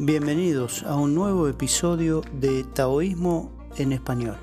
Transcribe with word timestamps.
Bienvenidos 0.00 0.84
a 0.84 0.94
un 0.94 1.12
nuevo 1.12 1.48
episodio 1.48 2.22
de 2.40 2.62
Taoísmo 2.72 3.50
en 3.78 3.90
Español. 3.90 4.36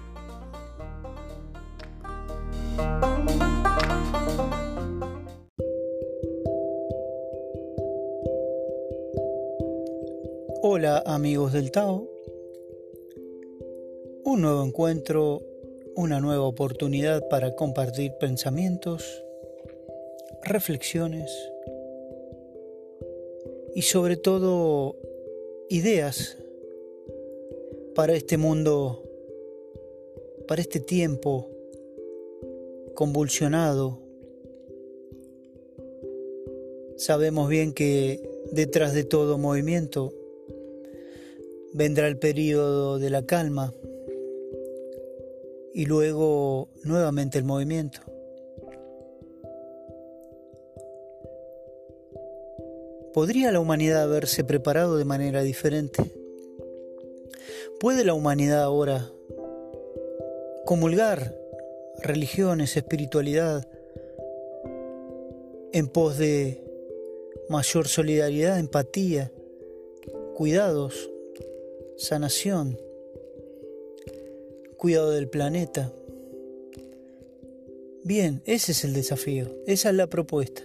Hola 10.62 11.02
amigos 11.06 11.54
del 11.54 11.72
Tao. 11.72 12.06
Un 14.26 14.42
nuevo 14.42 14.62
encuentro, 14.62 15.42
una 15.96 16.20
nueva 16.20 16.44
oportunidad 16.44 17.30
para 17.30 17.56
compartir 17.56 18.12
pensamientos, 18.20 19.24
reflexiones 20.44 21.32
y 23.74 23.84
sobre 23.84 24.18
todo 24.18 24.98
ideas 25.70 26.38
para 27.96 28.14
este 28.14 28.38
mundo, 28.38 29.04
para 30.48 30.62
este 30.62 30.80
tiempo 30.80 31.50
convulsionado. 32.94 34.00
Sabemos 36.98 37.50
bien 37.50 37.74
que 37.74 38.22
detrás 38.52 38.94
de 38.94 39.04
todo 39.04 39.38
movimiento 39.38 40.14
vendrá 41.74 42.08
el 42.08 42.18
periodo 42.18 43.00
de 43.00 43.10
la 43.10 43.26
calma 43.26 43.74
y 45.74 45.86
luego 45.86 46.70
nuevamente 46.84 47.38
el 47.38 47.44
movimiento. 47.44 48.00
¿Podría 53.16 53.50
la 53.54 53.62
humanidad 53.62 54.04
haberse 54.04 54.44
preparado 54.44 54.98
de 54.98 55.06
manera 55.06 55.42
diferente? 55.42 56.04
¿Puede 57.80 58.04
la 58.04 58.14
humanidad 58.14 58.62
ahora 58.62 59.10
comulgar 60.66 61.34
religiones, 62.04 62.76
espiritualidad, 62.76 63.70
en 65.72 65.88
pos 65.88 66.18
de 66.18 66.62
mayor 67.48 67.88
solidaridad, 67.88 68.60
empatía, 68.60 69.32
cuidados, 70.34 71.10
sanación, 71.96 72.78
cuidado 74.76 75.12
del 75.12 75.30
planeta? 75.30 75.94
Bien, 78.04 78.42
ese 78.46 78.74
es 78.74 78.84
el 78.84 78.94
desafío, 78.94 79.48
esa 79.68 79.90
es 79.92 79.96
la 79.96 80.08
propuesta. 80.08 80.64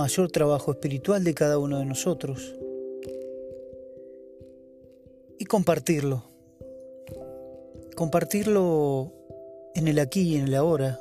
Mayor 0.00 0.30
trabajo 0.30 0.72
espiritual 0.72 1.24
de 1.24 1.34
cada 1.34 1.58
uno 1.58 1.78
de 1.78 1.84
nosotros 1.84 2.54
y 5.38 5.44
compartirlo. 5.44 6.24
Compartirlo 7.94 9.12
en 9.74 9.88
el 9.88 9.98
aquí 9.98 10.22
y 10.22 10.36
en 10.36 10.44
el 10.44 10.54
ahora. 10.54 10.98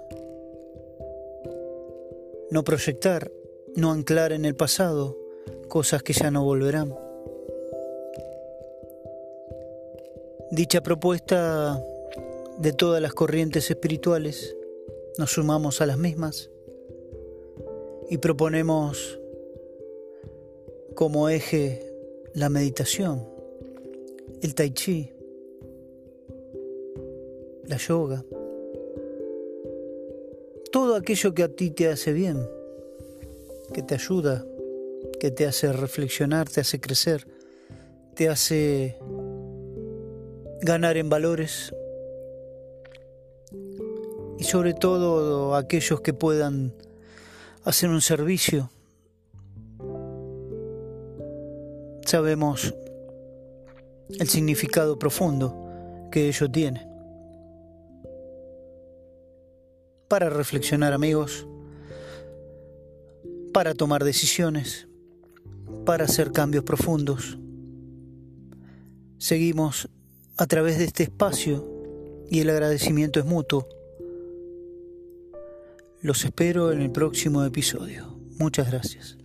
No 2.52 2.66
proyectar, 2.66 3.32
no 3.78 3.92
anclar 3.92 4.34
en 4.34 4.44
el 4.44 4.58
pasado 4.58 5.18
cosas 5.70 6.04
que 6.04 6.12
ya 6.12 6.30
no 6.30 6.44
volverán. 6.44 6.94
Dicha 10.52 10.82
propuesta 10.82 11.82
de 12.58 12.74
todas 12.74 13.02
las 13.02 13.14
corrientes 13.14 13.70
espirituales, 13.70 14.58
nos 15.18 15.32
sumamos 15.32 15.80
a 15.80 15.86
las 15.86 15.98
mismas 15.98 16.50
y 18.10 18.18
proponemos 18.18 19.20
como 20.96 21.30
eje 21.30 21.86
la 22.34 22.50
meditación, 22.50 23.26
el 24.42 24.56
tai 24.56 24.72
chi, 24.72 25.12
la 27.66 27.78
yoga, 27.78 28.26
todo 30.72 30.96
aquello 30.96 31.34
que 31.34 31.44
a 31.44 31.50
ti 31.50 31.72
te 31.72 31.88
hace 31.88 32.12
bien, 32.14 32.50
que 33.74 33.84
te 33.84 33.96
ayuda, 33.96 34.46
que 35.20 35.32
te 35.32 35.46
hace 35.46 35.72
reflexionar, 35.72 36.50
te 36.50 36.62
hace 36.62 36.80
crecer, 36.80 37.28
te 38.16 38.28
hace 38.28 38.98
ganar 40.62 40.98
en 40.98 41.10
valores 41.10 41.74
y 44.38 44.44
sobre 44.44 44.74
todo 44.74 45.56
aquellos 45.56 46.02
que 46.02 46.14
puedan 46.14 46.74
hacer 47.64 47.90
un 47.90 48.02
servicio. 48.02 48.70
Sabemos 52.06 52.74
el 54.18 54.28
significado 54.28 54.98
profundo 54.98 55.56
que 56.12 56.28
ello 56.28 56.50
tiene. 56.50 56.88
Para 60.08 60.30
reflexionar 60.30 60.94
amigos, 60.94 61.46
para 63.54 63.76
tomar 63.76 64.04
decisiones, 64.04 64.88
para 65.86 66.06
hacer 66.06 66.32
cambios 66.32 66.64
profundos. 66.64 67.38
Seguimos 69.20 69.90
a 70.38 70.48
través 70.48 70.80
de 70.80 70.86
este 70.86 71.04
espacio 71.04 71.68
y 72.32 72.40
el 72.40 72.50
agradecimiento 72.50 73.20
es 73.20 73.26
mutuo 73.26 73.68
los 76.02 76.24
espero 76.24 76.72
en 76.72 76.82
el 76.82 76.92
próximo 76.92 77.44
episodio. 77.44 78.18
Muchas 78.38 78.72
gracias. 78.72 79.19